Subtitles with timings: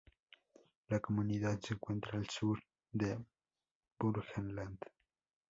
[0.89, 2.59] La comunidad se encuentra al sur
[2.91, 3.23] de
[3.99, 4.79] Burgenland.